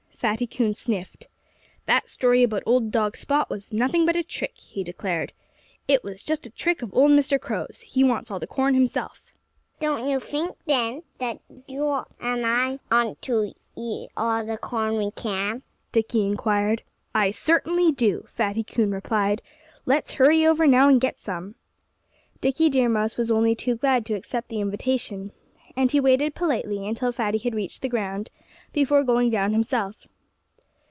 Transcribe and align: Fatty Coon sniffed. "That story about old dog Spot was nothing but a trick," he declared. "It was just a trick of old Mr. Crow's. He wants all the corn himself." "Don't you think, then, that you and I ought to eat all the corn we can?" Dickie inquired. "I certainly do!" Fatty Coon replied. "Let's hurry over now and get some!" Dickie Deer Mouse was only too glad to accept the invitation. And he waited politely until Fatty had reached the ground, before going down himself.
Fatty 0.21 0.45
Coon 0.45 0.75
sniffed. 0.75 1.27
"That 1.87 2.07
story 2.07 2.43
about 2.43 2.61
old 2.67 2.91
dog 2.91 3.17
Spot 3.17 3.49
was 3.49 3.73
nothing 3.73 4.05
but 4.05 4.15
a 4.15 4.23
trick," 4.23 4.51
he 4.53 4.83
declared. 4.83 5.33
"It 5.87 6.03
was 6.03 6.21
just 6.21 6.45
a 6.45 6.51
trick 6.51 6.83
of 6.83 6.93
old 6.93 7.09
Mr. 7.09 7.41
Crow's. 7.41 7.83
He 7.87 8.03
wants 8.03 8.29
all 8.29 8.37
the 8.39 8.45
corn 8.45 8.75
himself." 8.75 9.23
"Don't 9.79 10.07
you 10.07 10.19
think, 10.19 10.57
then, 10.67 11.01
that 11.17 11.39
you 11.67 11.91
and 12.21 12.45
I 12.45 12.77
ought 12.91 13.19
to 13.23 13.55
eat 13.75 14.09
all 14.15 14.45
the 14.45 14.59
corn 14.59 14.97
we 14.97 15.09
can?" 15.09 15.63
Dickie 15.91 16.27
inquired. 16.27 16.83
"I 17.15 17.31
certainly 17.31 17.91
do!" 17.91 18.25
Fatty 18.29 18.61
Coon 18.63 18.91
replied. 18.91 19.41
"Let's 19.87 20.13
hurry 20.13 20.45
over 20.45 20.67
now 20.67 20.87
and 20.87 21.01
get 21.01 21.17
some!" 21.17 21.55
Dickie 22.41 22.69
Deer 22.69 22.89
Mouse 22.89 23.17
was 23.17 23.31
only 23.31 23.55
too 23.55 23.75
glad 23.75 24.05
to 24.05 24.13
accept 24.13 24.49
the 24.49 24.61
invitation. 24.61 25.31
And 25.75 25.91
he 25.91 25.99
waited 25.99 26.35
politely 26.35 26.87
until 26.87 27.11
Fatty 27.11 27.39
had 27.39 27.55
reached 27.55 27.81
the 27.81 27.89
ground, 27.89 28.29
before 28.73 29.03
going 29.03 29.29
down 29.31 29.51
himself. 29.53 30.05